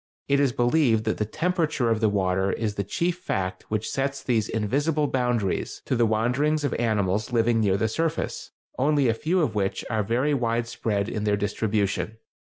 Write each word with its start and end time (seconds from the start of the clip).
It 0.27 0.39
is 0.39 0.51
believed 0.51 1.03
that 1.03 1.19
the 1.19 1.25
temperature 1.27 1.91
of 1.91 1.99
the 1.99 2.09
water 2.09 2.51
is 2.51 2.73
the 2.73 2.83
chief 2.83 3.19
fact 3.19 3.69
which 3.69 3.87
sets 3.87 4.23
these 4.23 4.49
invisible 4.49 5.05
boundaries 5.05 5.83
to 5.85 5.95
the 5.95 6.07
wanderings 6.07 6.63
of 6.63 6.73
animals 6.79 7.31
living 7.31 7.59
near 7.59 7.77
the 7.77 7.87
surface, 7.87 8.49
only 8.79 9.09
a 9.09 9.13
few 9.13 9.41
of 9.41 9.53
which 9.53 9.85
are 9.91 10.01
very 10.01 10.33
wide 10.33 10.65
spread 10.67 11.07
in 11.07 11.23
their 11.23 11.37
distribution. 11.37 12.17